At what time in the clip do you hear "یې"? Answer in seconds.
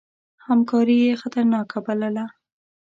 1.05-1.13